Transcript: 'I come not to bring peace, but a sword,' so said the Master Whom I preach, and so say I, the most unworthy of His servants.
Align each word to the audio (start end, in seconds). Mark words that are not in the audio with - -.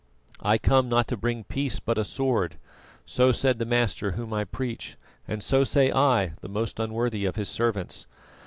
'I 0.41 0.57
come 0.57 0.89
not 0.89 1.07
to 1.09 1.15
bring 1.15 1.43
peace, 1.43 1.79
but 1.79 1.99
a 1.99 2.03
sword,' 2.03 2.55
so 3.05 3.31
said 3.31 3.59
the 3.59 3.67
Master 3.67 4.13
Whom 4.13 4.33
I 4.33 4.45
preach, 4.45 4.97
and 5.27 5.43
so 5.43 5.63
say 5.63 5.91
I, 5.91 6.33
the 6.41 6.49
most 6.49 6.79
unworthy 6.79 7.25
of 7.25 7.35
His 7.35 7.49
servants. 7.49 8.07